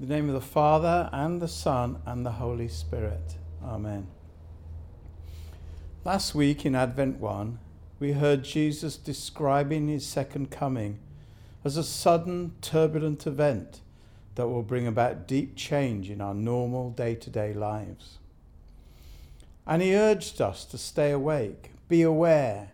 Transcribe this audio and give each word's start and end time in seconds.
In 0.00 0.06
the 0.06 0.14
name 0.14 0.28
of 0.28 0.34
the 0.34 0.40
Father, 0.40 1.10
and 1.12 1.42
the 1.42 1.48
Son, 1.48 2.00
and 2.06 2.24
the 2.24 2.30
Holy 2.30 2.68
Spirit. 2.68 3.34
Amen. 3.64 4.06
Last 6.04 6.36
week 6.36 6.64
in 6.64 6.76
Advent 6.76 7.18
1, 7.18 7.58
we 7.98 8.12
heard 8.12 8.44
Jesus 8.44 8.96
describing 8.96 9.88
his 9.88 10.06
second 10.06 10.52
coming 10.52 11.00
as 11.64 11.76
a 11.76 11.82
sudden, 11.82 12.54
turbulent 12.60 13.26
event 13.26 13.80
that 14.36 14.46
will 14.46 14.62
bring 14.62 14.86
about 14.86 15.26
deep 15.26 15.56
change 15.56 16.10
in 16.10 16.20
our 16.20 16.34
normal 16.34 16.90
day 16.90 17.16
to 17.16 17.28
day 17.28 17.52
lives. 17.52 18.18
And 19.66 19.82
he 19.82 19.96
urged 19.96 20.40
us 20.40 20.64
to 20.66 20.78
stay 20.78 21.10
awake, 21.10 21.72
be 21.88 22.02
aware, 22.02 22.70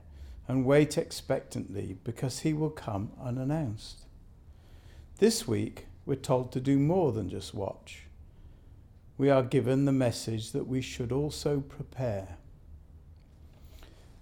and 0.47 0.67
wait 0.67 0.99
expectantly 0.99 1.97
because 2.05 2.41
he 2.41 2.53
will 2.53 2.69
come 2.69 3.13
unannounced. 3.19 4.01
This 5.21 5.49
week, 5.49 5.87
we're 6.07 6.15
told 6.17 6.53
to 6.53 6.61
do 6.61 6.79
more 6.79 7.13
than 7.13 7.29
just 7.29 7.55
watch. 7.55 8.03
We 9.17 9.31
are 9.31 9.43
given 9.43 9.85
the 9.85 9.93
message 9.93 10.53
that 10.53 10.67
we 10.67 10.81
should 10.81 11.13
also 11.13 11.61
prepare. 11.61 12.37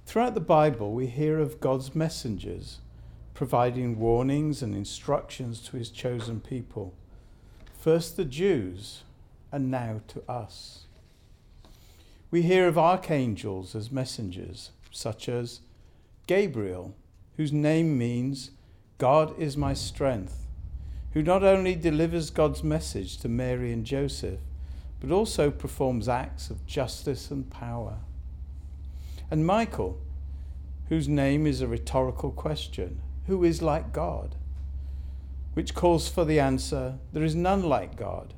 Throughout 0.07 0.35
the 0.35 0.41
Bible, 0.41 0.93
we 0.93 1.07
hear 1.07 1.39
of 1.39 1.61
God's 1.61 1.95
messengers 1.95 2.79
providing 3.35 3.99
warnings 3.99 4.63
and 4.63 4.75
instructions 4.75 5.61
to 5.61 5.77
his 5.77 5.89
chosen 5.89 6.41
people, 6.41 6.95
first 7.73 8.17
the 8.17 8.25
Jews, 8.25 9.03
and 9.51 9.71
now 9.71 10.03
to 10.09 10.23
us. 10.31 10.87
We 12.31 12.43
hear 12.43 12.69
of 12.69 12.79
archangels 12.79 13.75
as 13.75 13.91
messengers, 13.91 14.71
such 14.91 15.29
as 15.29 15.61
Gabriel, 16.27 16.95
whose 17.37 17.53
name 17.53 17.99
means 17.99 18.51
God 18.99 19.39
is 19.39 19.57
my 19.57 19.75
strength 19.75 20.47
who 21.13 21.23
not 21.23 21.43
only 21.43 21.75
delivers 21.75 22.31
God's 22.31 22.65
message 22.65 23.19
to 23.19 23.29
Mary 23.29 23.73
and 23.73 23.85
Joseph, 23.85 24.41
but 25.01 25.11
also 25.11 25.51
performs 25.51 26.09
acts 26.09 26.49
of 26.49 26.67
justice 26.67 27.31
and 27.31 27.51
power. 27.51 27.99
And 29.31 29.47
Michael, 29.47 30.01
whose 30.89 31.09
name 31.09 31.47
is 31.47 31.61
a 31.61 31.67
rhetorical 31.67 32.31
question 32.31 33.01
who 33.27 33.45
is 33.45 33.63
like 33.63 33.93
God? 33.93 34.35
Which 35.55 35.75
calls 35.75 36.09
for 36.09 36.25
the 36.25 36.41
answer 36.41 36.99
there 37.13 37.25
is 37.25 37.35
none 37.35 37.63
like 37.63 37.97
God. 37.97 38.35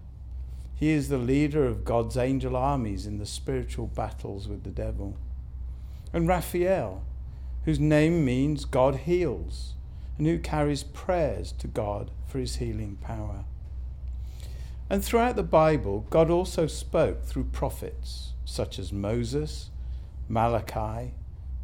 He 0.74 0.90
is 0.90 1.08
the 1.08 1.18
leader 1.18 1.64
of 1.64 1.84
God's 1.84 2.16
angel 2.16 2.56
armies 2.56 3.06
in 3.06 3.18
the 3.18 3.26
spiritual 3.26 3.86
battles 3.86 4.48
with 4.48 4.64
the 4.64 4.70
devil. 4.70 5.16
And 6.12 6.28
Raphael, 6.28 7.02
whose 7.64 7.80
name 7.80 8.24
means 8.24 8.64
God 8.64 8.96
heals, 8.96 9.74
and 10.18 10.26
who 10.26 10.38
carries 10.38 10.82
prayers 10.82 11.52
to 11.52 11.66
God 11.66 12.10
for 12.26 12.38
his 12.38 12.56
healing 12.56 12.96
power. 12.96 13.44
And 14.90 15.04
throughout 15.04 15.36
the 15.36 15.42
Bible, 15.42 16.06
God 16.10 16.30
also 16.30 16.66
spoke 16.66 17.24
through 17.24 17.44
prophets 17.44 18.32
such 18.44 18.78
as 18.78 18.92
Moses, 18.92 19.70
Malachi, 20.28 21.14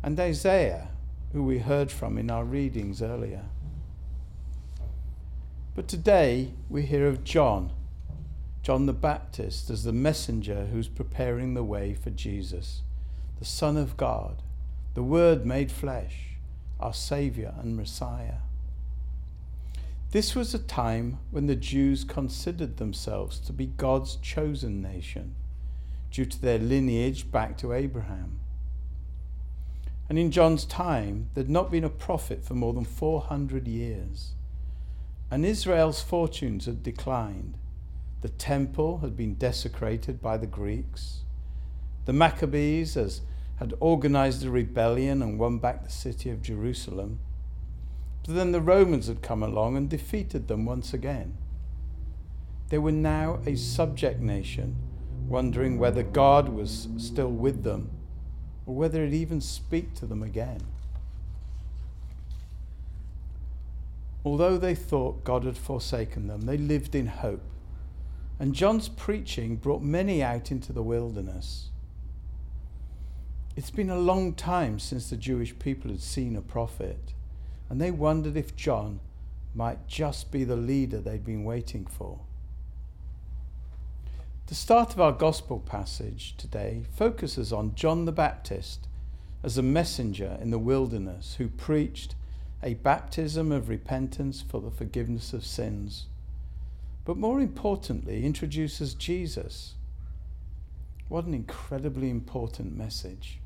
and 0.03 0.19
Isaiah, 0.19 0.89
who 1.33 1.43
we 1.43 1.59
heard 1.59 1.93
from 1.93 2.19
in 2.19 2.31
our 2.31 2.45
readings 2.45 3.03
earlier. 3.03 3.45
But 5.75 5.87
today 5.87 6.53
we 6.69 6.83
hear 6.83 7.07
of 7.07 7.23
John, 7.23 7.73
John 8.63 8.87
the 8.87 8.93
Baptist, 8.93 9.71
as 9.71 9.85
the 9.85 9.93
messenger 9.93 10.67
who's 10.67 10.89
preparing 10.89 11.55
the 11.55 11.65
way 11.65 11.95
for 11.95 12.11
Jesus, 12.11 12.83
the 13.39 13.45
Son 13.45 13.77
of 13.77 13.97
God, 13.97 14.43
the 14.95 15.03
Word 15.03 15.47
made 15.47 15.71
flesh, 15.71 16.30
our 16.81 16.95
Saviour 16.95 17.55
and 17.61 17.77
Messiah. 17.77 18.41
This 20.11 20.35
was 20.35 20.53
a 20.55 20.59
time 20.59 21.19
when 21.31 21.47
the 21.47 21.55
Jews 21.55 22.03
considered 22.03 22.79
themselves 22.79 23.39
to 23.41 23.53
be 23.53 23.67
God's 23.67 24.17
chosen 24.17 24.83
nation 24.83 25.37
due 26.11 26.25
to 26.25 26.41
their 26.41 26.59
lineage 26.59 27.31
back 27.31 27.57
to 27.59 27.73
Abraham. 27.73 28.41
And 30.09 30.19
in 30.19 30.33
John's 30.33 30.65
time, 30.65 31.31
there'd 31.35 31.49
not 31.49 31.71
been 31.71 31.85
a 31.85 31.89
prophet 31.89 32.45
for 32.45 32.55
more 32.55 32.73
than 32.73 32.85
400 32.85 33.69
years. 33.69 34.33
And 35.31 35.47
Israel's 35.47 36.03
fortunes 36.03 36.67
had 36.67 36.83
declined. 36.83 37.57
The 38.23 38.31
temple 38.31 38.99
had 38.99 39.17
been 39.17 39.37
desecrated 39.37 40.21
by 40.21 40.37
the 40.37 40.49
Greeks. 40.49 41.21
The 42.07 42.13
Maccabees 42.13 42.95
has, 42.95 43.21
had 43.61 43.75
organized 43.79 44.43
a 44.45 44.51
rebellion 44.51 45.21
and 45.21 45.39
won 45.39 45.59
back 45.59 45.85
the 45.85 45.91
city 45.91 46.31
of 46.31 46.41
Jerusalem. 46.41 47.21
But 48.25 48.35
then 48.35 48.53
the 48.53 48.61
Romans 48.61 49.07
had 49.07 49.21
come 49.21 49.43
along 49.43 49.77
and 49.77 49.89
defeated 49.89 50.49
them 50.49 50.65
once 50.65 50.95
again. 50.95 51.37
They 52.71 52.79
were 52.79 52.91
now 52.91 53.41
a 53.45 53.57
subject 53.57 54.19
nation, 54.19 54.77
wondering 55.29 55.79
whether 55.79 56.03
God 56.03 56.49
was 56.49 56.89
still 56.97 57.31
with 57.31 57.63
them 57.63 57.91
or 58.65 58.75
whether 58.75 59.05
he'd 59.05 59.15
even 59.15 59.43
speak 59.43 59.93
to 59.97 60.07
them 60.07 60.23
again. 60.23 60.63
Although 64.25 64.57
they 64.57 64.75
thought 64.75 65.25
God 65.25 65.45
had 65.45 65.59
forsaken 65.59 66.29
them, 66.29 66.43
they 66.43 66.57
lived 66.57 66.95
in 66.95 67.07
hope. 67.09 67.43
And 68.39 68.55
John's 68.55 68.89
preaching 68.89 69.57
brought 69.57 69.83
many 69.83 70.23
out 70.23 70.51
into 70.51 70.73
the 70.73 70.83
wilderness. 70.83 71.70
It's 73.57 73.71
been 73.71 73.91
a 73.91 73.99
long 73.99 74.35
time 74.35 74.79
since 74.79 75.11
the 75.11 75.17
Jewish 75.17 75.59
people 75.59 75.91
had 75.91 76.01
seen 76.01 76.37
a 76.37 76.41
prophet 76.41 77.13
and 77.69 77.81
they 77.81 77.91
wondered 77.91 78.37
if 78.37 78.57
John 78.57 79.01
might 79.55 79.89
just 79.89 80.31
be 80.31 80.45
the 80.45 80.57
leader 80.57 81.01
they'd 81.01 81.25
been 81.25 81.45
waiting 81.45 81.87
for. 81.87 82.21
The 84.47 84.55
start 84.55 84.93
of 84.93 85.01
our 85.01 85.13
gospel 85.13 85.61
passage 85.61 86.35
today 86.37 86.85
focuses 86.97 87.53
on 87.53 87.75
John 87.75 88.05
the 88.05 88.13
Baptist 88.13 88.87
as 89.43 89.59
a 89.59 89.63
messenger 89.63 90.39
in 90.41 90.51
the 90.51 90.59
wilderness 90.59 91.37
who 91.39 91.49
preached 91.49 92.15
a 92.63 92.75
baptism 92.75 93.53
of 93.53 93.69
repentance 93.69 94.43
for 94.43 94.61
the 94.61 94.71
forgiveness 94.71 95.33
of 95.33 95.47
sins, 95.47 96.07
but 97.05 97.17
more 97.17 97.41
importantly, 97.41 98.25
introduces 98.25 98.95
Jesus. 98.95 99.75
What 101.11 101.25
an 101.25 101.35
incredibly 101.35 102.09
important 102.09 102.79
message. 102.79 103.41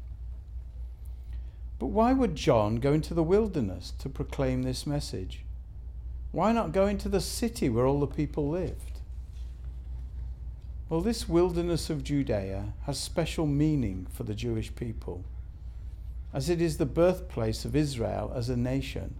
But 1.79 1.87
why 1.87 2.13
would 2.13 2.37
John 2.37 2.77
go 2.77 2.93
into 2.93 3.15
the 3.15 3.23
wilderness 3.23 3.95
to 4.01 4.11
proclaim 4.11 4.63
this 4.63 4.87
message? 4.87 5.47
Why 6.31 6.53
not 6.53 6.73
go 6.73 6.87
into 6.87 7.09
the 7.09 7.23
city 7.23 7.71
where 7.71 7.87
all 7.87 8.01
the 8.01 8.07
people 8.07 8.51
lived? 8.51 9.01
Well, 10.91 11.01
this 11.01 11.27
wilderness 11.27 11.89
of 11.89 12.05
Judea 12.05 12.75
has 12.83 13.01
special 13.01 13.47
meaning 13.47 14.09
for 14.13 14.25
the 14.25 14.35
Jewish 14.35 14.75
people, 14.75 15.25
as 16.35 16.51
it 16.51 16.61
is 16.61 16.77
the 16.77 16.85
birthplace 16.85 17.65
of 17.65 17.75
Israel 17.75 18.31
as 18.37 18.51
a 18.51 18.59
nation, 18.59 19.15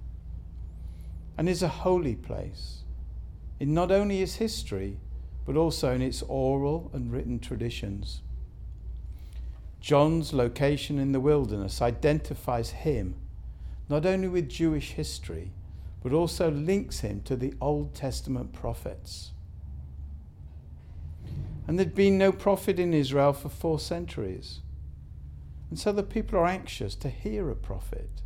and 1.39 1.49
is 1.49 1.63
a 1.63 1.69
holy 1.69 2.15
place 2.15 2.83
in 3.59 3.73
not 3.73 3.91
only 3.91 4.21
its 4.21 4.35
history, 4.35 4.99
but 5.47 5.57
also 5.57 5.95
in 5.95 6.03
its 6.03 6.23
oral 6.29 6.91
and 6.93 7.11
written 7.11 7.39
traditions. 7.39 8.21
John's 9.85 10.33
location 10.33 10.99
in 10.99 11.13
the 11.13 11.21
wilderness 11.21 11.83
identifies 11.83 12.71
him 12.71 13.17
not 13.87 14.07
only 14.07 14.29
with 14.29 14.49
Jewish 14.49 14.93
history, 14.93 15.53
but 16.03 16.11
also 16.11 16.51
links 16.51 17.01
him 17.01 17.21
to 17.27 17.37
the 17.37 17.53
Old 17.61 17.95
Testament 17.95 18.55
prophets. 18.55 19.33
And 21.67 21.79
there'd 21.79 21.95
been 21.95 22.17
no 22.17 22.33
prophet 22.33 22.79
in 22.79 22.95
Israel 22.95 23.35
for 23.35 23.51
four 23.51 23.79
centuries. 23.79 24.61
And 25.69 25.79
so 25.79 25.93
the 25.93 26.03
people 26.03 26.39
are 26.39 26.47
anxious 26.47 26.95
to 26.95 27.11
hear 27.11 27.51
a 27.51 27.55
prophet. 27.55 28.23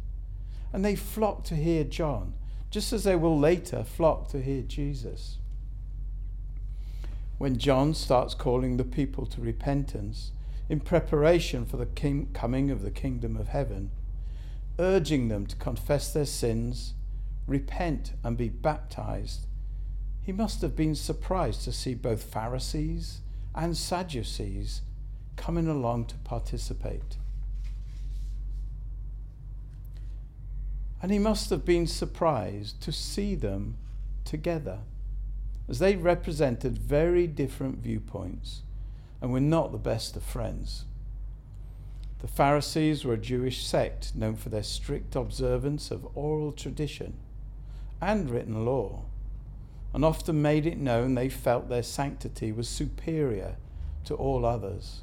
And 0.73 0.85
they 0.85 0.95
flock 0.95 1.43
to 1.47 1.57
hear 1.57 1.83
John, 1.83 2.35
just 2.71 2.93
as 2.93 3.03
they 3.03 3.17
will 3.17 3.37
later 3.37 3.83
flock 3.83 4.29
to 4.29 4.41
hear 4.41 4.63
Jesus. 4.63 5.39
When 7.39 7.59
John 7.59 7.95
starts 7.95 8.35
calling 8.35 8.77
the 8.77 8.85
people 8.85 9.27
to 9.27 9.41
repentance, 9.41 10.31
in 10.69 10.81
preparation 10.81 11.65
for 11.65 11.79
the 11.79 11.87
king, 11.87 12.29
coming 12.33 12.71
of 12.71 12.83
the 12.83 12.91
kingdom 12.91 13.37
of 13.37 13.49
heaven, 13.49 13.91
urging 14.79 15.29
them 15.29 15.47
to 15.47 15.57
confess 15.57 16.13
their 16.13 16.27
sins, 16.27 16.95
repent, 17.47 18.13
and 18.23 18.37
be 18.37 18.49
baptized, 18.49 19.47
he 20.21 20.33
must 20.33 20.61
have 20.61 20.77
been 20.77 20.95
surprised 20.95 21.65
to 21.65 21.73
see 21.73 21.95
both 21.95 22.23
Pharisees 22.23 23.21
and 23.55 23.77
Sadducees 23.77 24.83
coming 25.37 25.67
along 25.67 26.05
to 26.07 26.17
participate. 26.17 27.17
And 31.01 31.11
he 31.11 31.19
must 31.19 31.49
have 31.49 31.65
been 31.65 31.87
surprised 31.87 32.83
to 32.83 32.93
see 32.93 33.35
them 33.35 33.79
together, 34.25 34.81
as 35.67 35.79
they 35.79 35.97
represented 35.97 36.77
very 36.77 37.27
different 37.27 37.79
viewpoints 37.79 38.63
and 39.21 39.33
were 39.33 39.41
not 39.41 39.73
the 39.73 39.79
best 39.79 40.17
of 40.17 40.23
friends. 40.23 40.85
The 42.21 42.29
Pharisees 42.29 43.05
were 43.05 43.15
a 43.15 43.19
Jewish 43.19 43.65
sect 43.65 44.15
known 44.15 44.37
for 44.37 44.49
their 44.49 44.63
strict 44.63 45.15
observance 45.15 45.91
of 45.91 46.09
oral 46.17 46.53
tradition 46.53 47.15
and 48.01 48.31
written 48.31 48.65
law, 48.65 49.05
and 49.95 50.05
often 50.05 50.43
made 50.43 50.67
it 50.67 50.79
known 50.79 51.15
they 51.15 51.29
felt 51.29 51.69
their 51.69 51.83
sanctity 51.83 52.53
was 52.53 52.69
superior 52.69 53.57
to 54.05 54.15
all 54.15 54.45
others. 54.45 55.03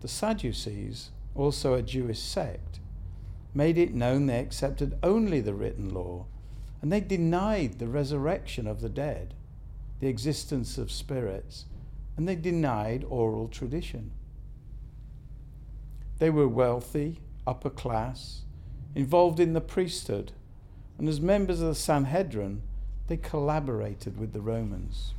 The 0.00 0.08
Sadducees, 0.08 1.10
also 1.34 1.74
a 1.74 1.82
Jewish 1.82 2.20
sect, 2.20 2.80
made 3.54 3.78
it 3.78 3.94
known 3.94 4.26
they 4.26 4.40
accepted 4.40 4.98
only 5.02 5.40
the 5.40 5.54
written 5.54 5.88
law, 5.88 6.26
and 6.82 6.92
they 6.92 7.00
denied 7.00 7.78
the 7.78 7.88
resurrection 7.88 8.66
of 8.66 8.80
the 8.80 8.88
dead, 8.88 9.34
the 10.00 10.08
existence 10.08 10.76
of 10.76 10.92
spirits, 10.92 11.64
and 12.16 12.28
they 12.28 12.36
denied 12.36 13.04
oral 13.08 13.48
tradition. 13.48 14.10
They 16.18 16.30
were 16.30 16.48
wealthy, 16.48 17.20
upper 17.46 17.70
class, 17.70 18.42
involved 18.94 19.38
in 19.38 19.52
the 19.52 19.60
priesthood, 19.60 20.32
and 20.98 21.08
as 21.08 21.20
members 21.20 21.60
of 21.60 21.68
the 21.68 21.74
Sanhedrin, 21.74 22.62
they 23.08 23.16
collaborated 23.16 24.18
with 24.18 24.32
the 24.32 24.40
Romans. 24.40 25.12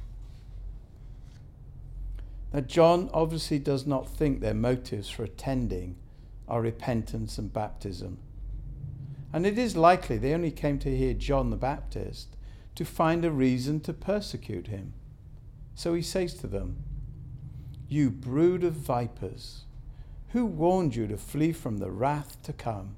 Now, 2.52 2.62
John 2.62 3.10
obviously 3.14 3.60
does 3.60 3.86
not 3.86 4.10
think 4.10 4.40
their 4.40 4.54
motives 4.54 5.10
for 5.10 5.24
attending 5.24 5.96
are 6.48 6.62
repentance 6.62 7.38
and 7.38 7.52
baptism. 7.52 8.18
And 9.34 9.46
it 9.46 9.58
is 9.58 9.76
likely 9.76 10.18
they 10.18 10.34
only 10.34 10.52
came 10.52 10.80
to 10.80 10.98
hear 10.98 11.14
John 11.14 11.50
the 11.50 11.58
Baptist 11.58 12.36
to 12.76 12.86
find 12.86 13.26
a 13.26 13.32
reason 13.32 13.82
to 13.82 13.94
persecute 13.94 14.68
him. 14.68 14.94
So 15.78 15.94
he 15.94 16.02
says 16.02 16.34
to 16.40 16.48
them, 16.48 16.78
You 17.88 18.10
brood 18.10 18.64
of 18.64 18.74
vipers, 18.74 19.66
who 20.30 20.44
warned 20.44 20.96
you 20.96 21.06
to 21.06 21.18
flee 21.18 21.52
from 21.52 21.78
the 21.78 21.92
wrath 21.92 22.42
to 22.44 22.52
come? 22.52 22.96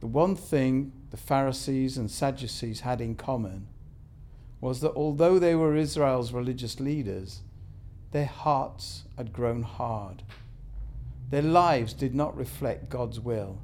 The 0.00 0.06
one 0.06 0.34
thing 0.34 0.92
the 1.10 1.18
Pharisees 1.18 1.98
and 1.98 2.10
Sadducees 2.10 2.80
had 2.80 3.02
in 3.02 3.16
common 3.16 3.66
was 4.62 4.80
that 4.80 4.94
although 4.94 5.38
they 5.38 5.54
were 5.54 5.76
Israel's 5.76 6.32
religious 6.32 6.80
leaders, 6.80 7.42
their 8.12 8.24
hearts 8.24 9.04
had 9.18 9.34
grown 9.34 9.62
hard. 9.62 10.22
Their 11.28 11.42
lives 11.42 11.92
did 11.92 12.14
not 12.14 12.34
reflect 12.34 12.88
God's 12.88 13.20
will, 13.20 13.60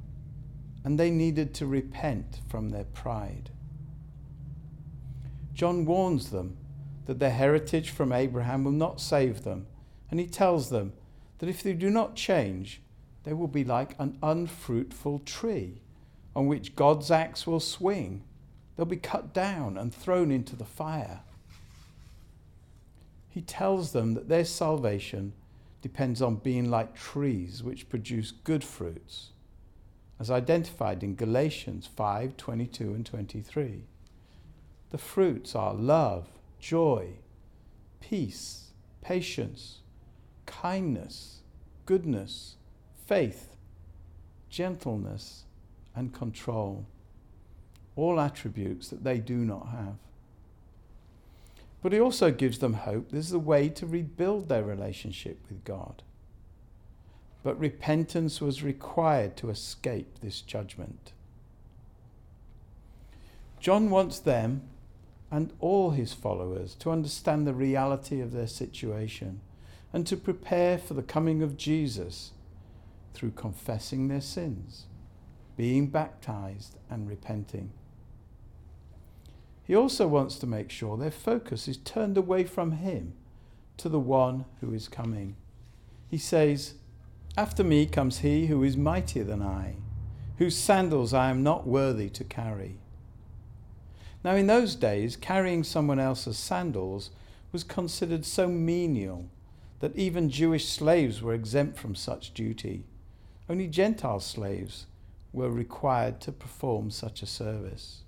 and 0.83 0.99
they 0.99 1.09
needed 1.09 1.55
to 1.55 1.65
repent 1.65 2.41
from 2.47 2.69
their 2.69 2.83
pride. 2.83 3.49
John 5.55 5.85
warns 5.85 6.31
them 6.31 6.57
that 7.05 7.19
their 7.19 7.31
heritage 7.31 7.89
from 7.89 8.11
Abraham 8.11 8.65
will 8.65 8.73
not 8.73 8.99
save 8.99 9.43
them, 9.43 9.67
and 10.11 10.19
he 10.19 10.27
tells 10.27 10.69
them 10.69 10.91
that 11.39 11.47
if 11.47 11.63
they 11.63 11.73
do 11.73 11.89
not 11.89 12.15
change, 12.15 12.81
they 13.23 13.31
will 13.31 13.47
be 13.47 13.63
like 13.63 13.95
an 13.97 14.17
unfruitful 14.21 15.19
tree 15.19 15.81
on 16.35 16.47
which 16.47 16.75
God's 16.75 17.09
axe 17.09 17.47
will 17.47 17.61
swing. 17.61 18.23
They'll 18.75 18.85
be 18.85 18.97
cut 18.97 19.33
down 19.33 19.77
and 19.77 19.95
thrown 19.95 20.29
into 20.29 20.57
the 20.57 20.65
fire. 20.65 21.21
He 23.29 23.41
tells 23.41 23.93
them 23.93 24.13
that 24.13 24.27
their 24.27 24.45
salvation 24.45 25.33
depends 25.81 26.21
on 26.21 26.35
being 26.35 26.69
like 26.69 26.95
trees 26.95 27.63
which 27.63 27.87
produce 27.87 28.31
good 28.31 28.63
fruits, 28.63 29.29
as 30.19 30.29
identified 30.29 31.01
in 31.01 31.15
Galatians 31.15 31.87
5 31.87 32.35
22 32.35 32.93
and 32.93 33.05
23. 33.05 33.83
The 34.91 34.97
fruits 34.97 35.55
are 35.55 35.73
love, 35.73 36.27
joy, 36.59 37.13
peace, 37.99 38.71
patience, 39.01 39.79
kindness, 40.45 41.41
goodness, 41.85 42.55
faith, 43.05 43.55
gentleness, 44.49 45.43
and 45.95 46.13
control. 46.13 46.85
All 47.95 48.19
attributes 48.19 48.89
that 48.89 49.03
they 49.03 49.19
do 49.19 49.37
not 49.37 49.69
have. 49.69 49.97
But 51.81 51.93
he 51.93 51.99
also 51.99 52.31
gives 52.31 52.59
them 52.59 52.73
hope. 52.73 53.11
This 53.11 53.27
is 53.27 53.33
a 53.33 53.39
way 53.39 53.69
to 53.69 53.85
rebuild 53.85 54.49
their 54.49 54.63
relationship 54.63 55.37
with 55.49 55.63
God. 55.63 56.01
But 57.43 57.59
repentance 57.59 58.41
was 58.41 58.63
required 58.63 59.37
to 59.37 59.51
escape 59.51 60.19
this 60.19 60.41
judgment. 60.41 61.13
John 63.59 63.91
wants 63.91 64.17
them 64.19 64.63
and 65.31 65.51
all 65.59 65.91
his 65.91 66.13
followers 66.13 66.75
to 66.75 66.91
understand 66.91 67.45
the 67.45 67.53
reality 67.53 68.21
of 68.21 68.31
their 68.31 68.47
situation 68.47 69.41
and 69.91 70.05
to 70.07 70.17
prepare 70.17 70.77
for 70.77 70.93
the 70.93 71.03
coming 71.03 71.41
of 71.41 71.57
Jesus 71.57 72.31
through 73.13 73.31
confessing 73.31 74.07
their 74.07 74.21
sins 74.21 74.85
being 75.55 75.87
baptized 75.87 76.75
and 76.89 77.07
repenting. 77.07 77.71
He 79.63 79.75
also 79.75 80.07
wants 80.07 80.37
to 80.39 80.47
make 80.47 80.69
sure 80.69 80.97
their 80.97 81.11
focus 81.11 81.67
is 81.67 81.77
turned 81.77 82.17
away 82.17 82.43
from 82.43 82.73
him 82.73 83.13
to 83.77 83.89
the 83.89 83.99
one 83.99 84.45
who 84.61 84.73
is 84.73 84.87
coming. 84.87 85.35
He 86.07 86.17
says, 86.17 86.75
After 87.35 87.63
me 87.63 87.85
comes 87.85 88.19
he 88.19 88.47
who 88.47 88.63
is 88.63 88.77
mightier 88.77 89.23
than 89.23 89.41
I, 89.41 89.75
whose 90.37 90.55
sandals 90.55 91.13
I 91.13 91.29
am 91.29 91.41
not 91.41 91.65
worthy 91.65 92.09
to 92.09 92.23
carry. 92.23 92.77
Now, 94.25 94.33
in 94.33 94.47
those 94.47 94.73
days, 94.73 95.15
carrying 95.15 95.63
someone 95.63 95.99
else's 95.99 96.39
sandals 96.39 97.11
was 97.51 97.63
considered 97.63 98.25
so 98.25 98.47
menial 98.47 99.29
that 99.81 99.95
even 99.95 100.31
Jewish 100.31 100.67
slaves 100.67 101.21
were 101.21 101.35
exempt 101.35 101.77
from 101.77 101.93
such 101.93 102.33
duty. 102.33 102.85
Only 103.47 103.67
Gentile 103.67 104.19
slaves 104.19 104.87
were 105.31 105.51
required 105.51 106.21
to 106.21 106.31
perform 106.31 106.89
such 106.89 107.21
a 107.21 107.27
service. 107.27 108.01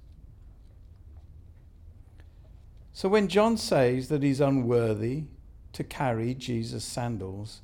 So 2.93 3.07
when 3.09 3.27
John 3.27 3.55
says 3.55 4.07
that 4.07 4.23
he's 4.23 4.41
unworthy 4.41 5.25
to 5.73 5.83
carry 5.83 6.33
Jesus' 6.33 6.83
sandals, 6.83 7.61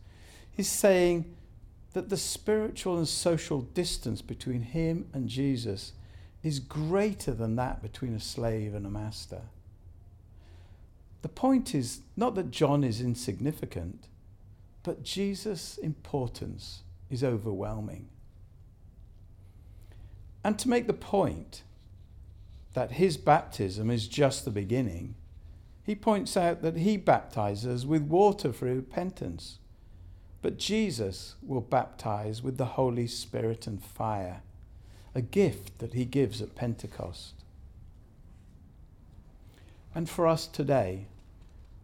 he's 0.52 0.70
saying 0.70 1.34
that 1.94 2.10
the 2.10 2.18
spiritual 2.18 3.00
and 3.00 3.08
social 3.08 3.62
distance 3.62 4.22
between 4.22 4.62
him 4.62 5.08
and 5.12 5.28
Jesus 5.28 5.94
is 6.44 6.60
greater 6.60 7.34
than 7.34 7.56
that 7.56 7.81
between 7.81 8.13
a 8.13 8.19
slave 8.19 8.75
and 8.75 8.86
a 8.86 8.90
master. 8.90 9.42
The 11.22 11.30
point 11.30 11.74
is 11.74 12.01
not 12.18 12.36
that 12.36 12.51
John 12.51 12.84
is 12.84 13.00
insignificant, 13.00 14.07
but 14.84 15.04
Jesus' 15.04 15.78
importance 15.78 16.81
is 17.10 17.24
overwhelming. 17.24 18.10
And 20.44 20.60
to 20.60 20.69
make 20.69 20.88
the 20.88 20.94
point 20.94 21.63
that 22.73 22.94
his 22.94 23.16
baptism 23.16 23.90
is 23.90 24.09
just 24.09 24.44
the 24.44 24.52
beginning, 24.52 25.16
he 25.83 25.95
points 25.95 26.35
out 26.35 26.62
that 26.62 26.78
he 26.78 26.97
baptizes 26.97 27.85
with 27.85 28.04
water 28.04 28.52
for 28.52 28.66
repentance, 28.66 29.59
but 30.42 30.57
Jesus 30.57 31.35
will 31.42 31.62
baptize 31.62 32.44
with 32.44 32.57
the 32.57 32.66
Holy 32.66 33.07
Spirit 33.07 33.68
and 33.68 33.81
fire, 33.81 34.42
a 35.16 35.22
gift 35.22 35.80
that 35.80 35.94
he 35.94 36.06
gives 36.06 36.42
at 36.42 36.56
Pentecost. 36.56 37.34
And 39.94 40.10
for 40.10 40.28
us 40.28 40.48
today, 40.48 41.06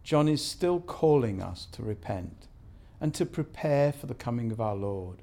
John 0.02 0.28
is 0.28 0.44
still 0.44 0.80
calling 0.80 1.40
us 1.40 1.66
to 1.72 1.82
repent 1.82 2.48
and 3.00 3.14
to 3.14 3.24
prepare 3.24 3.92
for 3.92 4.06
the 4.06 4.14
coming 4.14 4.50
of 4.50 4.60
our 4.60 4.74
Lord. 4.74 5.18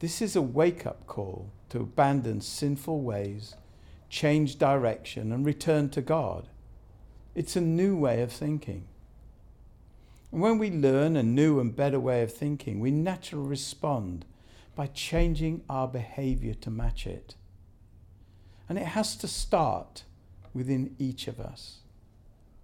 This 0.00 0.20
is 0.20 0.36
a 0.36 0.42
wake 0.42 0.86
up 0.86 1.06
call 1.06 1.50
to 1.70 1.80
abandon 1.80 2.40
sinful 2.40 3.00
ways, 3.00 3.56
change 4.08 4.58
direction, 4.58 5.32
and 5.32 5.44
return 5.44 5.88
to 5.90 6.02
God. 6.02 6.48
It's 7.34 7.56
a 7.56 7.60
new 7.60 7.96
way 7.96 8.22
of 8.22 8.30
thinking. 8.30 8.84
And 10.30 10.40
when 10.40 10.58
we 10.58 10.70
learn 10.70 11.16
a 11.16 11.22
new 11.22 11.58
and 11.60 11.74
better 11.74 11.98
way 11.98 12.22
of 12.22 12.32
thinking, 12.32 12.80
we 12.80 12.90
naturally 12.90 13.48
respond 13.48 14.24
by 14.78 14.86
changing 14.86 15.60
our 15.68 15.88
behavior 15.88 16.54
to 16.54 16.70
match 16.70 17.04
it. 17.04 17.34
And 18.68 18.78
it 18.78 18.86
has 18.86 19.16
to 19.16 19.26
start 19.26 20.04
within 20.54 20.94
each 21.00 21.26
of 21.26 21.40
us. 21.40 21.78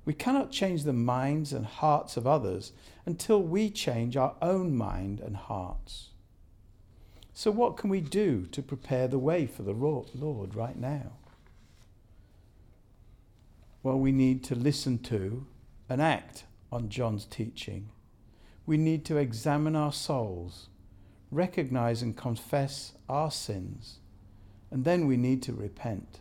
We 0.04 0.14
cannot 0.14 0.52
change 0.52 0.84
the 0.84 0.92
minds 0.92 1.52
and 1.52 1.66
hearts 1.66 2.16
of 2.16 2.24
others 2.24 2.70
until 3.04 3.42
we 3.42 3.68
change 3.68 4.16
our 4.16 4.36
own 4.40 4.76
mind 4.76 5.18
and 5.18 5.36
hearts. 5.36 6.10
So, 7.32 7.50
what 7.50 7.76
can 7.76 7.90
we 7.90 8.00
do 8.00 8.46
to 8.46 8.62
prepare 8.62 9.08
the 9.08 9.18
way 9.18 9.44
for 9.44 9.64
the 9.64 9.72
Lord 9.72 10.54
right 10.54 10.76
now? 10.76 11.14
Well, 13.82 13.98
we 13.98 14.12
need 14.12 14.44
to 14.44 14.54
listen 14.54 15.00
to 15.00 15.48
and 15.88 16.00
act 16.00 16.44
on 16.70 16.90
John's 16.90 17.24
teaching. 17.24 17.88
We 18.66 18.76
need 18.76 19.04
to 19.06 19.16
examine 19.16 19.74
our 19.74 19.92
souls, 19.92 20.68
recognize 21.34 22.02
and 22.02 22.16
confess 22.16 22.92
our 23.08 23.30
sins, 23.30 23.98
and 24.70 24.84
then 24.84 25.06
we 25.06 25.16
need 25.16 25.42
to 25.42 25.52
repent. 25.52 26.20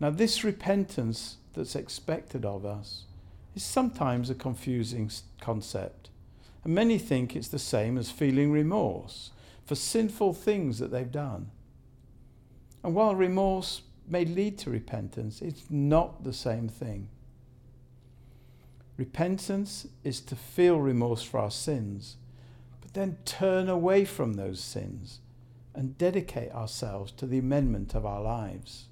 Now, 0.00 0.10
this 0.10 0.44
repentance 0.44 1.36
that's 1.54 1.76
expected 1.76 2.44
of 2.44 2.66
us 2.66 3.04
is 3.54 3.62
sometimes 3.62 4.28
a 4.28 4.34
confusing 4.34 5.10
concept. 5.40 6.10
And 6.64 6.74
many 6.74 6.98
think 6.98 7.36
it's 7.36 7.48
the 7.48 7.58
same 7.58 7.96
as 7.96 8.10
feeling 8.10 8.50
remorse 8.50 9.30
for 9.64 9.74
sinful 9.74 10.34
things 10.34 10.78
that 10.78 10.90
they've 10.90 11.10
done. 11.10 11.50
And 12.82 12.94
while 12.94 13.14
remorse 13.14 13.82
may 14.08 14.24
lead 14.24 14.58
to 14.58 14.70
repentance, 14.70 15.40
it's 15.40 15.64
not 15.70 16.24
the 16.24 16.32
same 16.32 16.68
thing. 16.68 17.08
Repentance 18.96 19.86
is 20.04 20.20
to 20.20 20.36
feel 20.36 20.78
remorse 20.78 21.22
for 21.22 21.38
our 21.38 21.50
sins, 21.50 22.16
then 22.94 23.18
turn 23.24 23.68
away 23.68 24.04
from 24.04 24.34
those 24.34 24.60
sins 24.60 25.20
and 25.74 25.98
dedicate 25.98 26.52
ourselves 26.52 27.12
to 27.12 27.26
the 27.26 27.38
amendment 27.38 27.94
of 27.94 28.06
our 28.06 28.22
lives. 28.22 28.86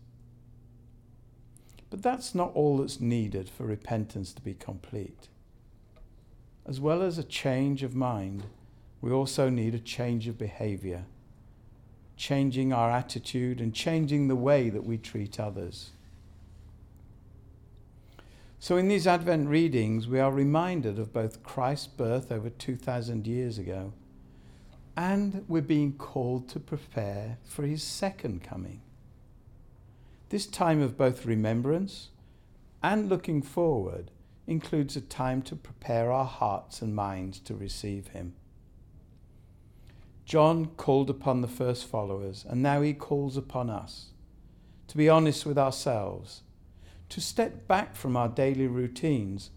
But 1.88 2.02
that's 2.02 2.35
not 2.35 2.52
all 2.54 2.78
that's 2.78 3.00
needed 3.00 3.49
for 3.49 3.64
repentance 3.64 4.32
to 4.35 4.42
be 4.42 4.54
complete. 4.54 5.28
As 6.66 6.80
well 6.80 7.02
as 7.02 7.18
a 7.18 7.25
change 7.25 7.82
of 7.82 7.94
mind, 7.94 8.44
we 9.00 9.11
also 9.11 9.49
need 9.49 9.75
a 9.75 9.80
change 9.80 10.26
of 10.28 10.38
behavior, 10.38 11.04
changing 12.16 12.73
our 12.73 12.90
attitude 12.90 13.61
and 13.61 13.75
changing 13.75 14.28
the 14.28 14.37
way 14.37 14.71
that 14.71 14.85
we 14.85 14.97
treat 14.97 15.38
others. 15.38 15.90
So, 18.62 18.76
in 18.76 18.87
these 18.87 19.09
Advent 19.09 19.49
readings, 19.49 20.07
we 20.07 20.21
are 20.21 20.31
reminded 20.31 20.97
of 20.97 21.12
both 21.12 21.42
Christ's 21.42 21.88
birth 21.88 22.31
over 22.31 22.49
2,000 22.49 23.26
years 23.26 23.59
ago, 23.59 23.92
and 24.97 25.45
we're 25.49 25.62
being 25.62 25.95
called 25.95 26.49
to 26.50 26.61
prepare 26.61 27.38
for 27.42 27.64
his 27.64 27.83
second 27.83 28.45
coming. 28.45 28.81
This 30.28 30.47
time 30.47 30.81
of 30.81 30.97
both 30.97 31.26
remembrance 31.26 32.11
and 32.85 33.09
looking 33.09 33.42
forward 33.42 34.12
includes 34.47 34.95
a 34.95 35.00
time 35.00 35.42
to 35.42 35.57
prepare 35.57 36.12
our 36.12 36.25
hearts 36.25 36.81
and 36.83 36.95
minds 36.95 37.40
to 37.40 37.57
receive 37.57 38.07
him. 38.11 38.35
John 40.25 40.66
called 40.76 41.11
upon 41.11 41.40
the 41.40 41.49
first 41.49 41.88
followers, 41.88 42.47
and 42.49 42.62
now 42.62 42.81
he 42.81 42.95
calls 42.95 43.37
upon 43.37 43.71
us 43.71 44.11
to 44.87 44.97
be 44.97 45.09
honest 45.09 45.45
with 45.47 45.59
ourselves 45.59 46.42
to 47.12 47.21
step 47.21 47.69
back 47.69 47.95
from 47.95 48.16
our 48.16 48.28
daily 48.28 48.66
routines 48.66 49.50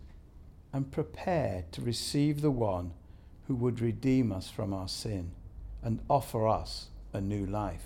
and 0.73 0.91
prepare 0.91 1.63
to 1.71 1.81
receive 1.81 2.41
the 2.41 2.51
one 2.51 2.91
who 3.47 3.55
would 3.55 3.79
redeem 3.79 4.29
us 4.29 4.49
from 4.49 4.73
our 4.73 4.89
sin 4.89 5.31
and 5.81 6.01
offer 6.09 6.49
us 6.49 6.89
a 7.13 7.21
new 7.21 7.45
life. 7.45 7.85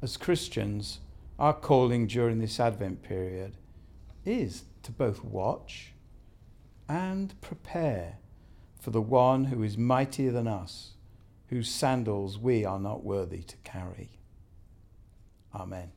As 0.00 0.16
Christians, 0.16 1.00
our 1.38 1.52
calling 1.52 2.06
during 2.06 2.38
this 2.38 2.58
Advent 2.58 3.02
period 3.02 3.58
is 4.24 4.64
to 4.82 4.90
both 4.90 5.22
watch 5.22 5.92
and 6.88 7.38
prepare 7.42 8.16
for 8.80 8.92
the 8.92 9.02
one 9.02 9.44
who 9.44 9.62
is 9.62 9.76
mightier 9.76 10.32
than 10.32 10.48
us, 10.48 10.92
whose 11.48 11.70
sandals 11.70 12.38
we 12.38 12.64
are 12.64 12.80
not 12.80 13.04
worthy 13.04 13.42
to 13.42 13.58
carry. 13.58 14.08
Amen. 15.54 15.92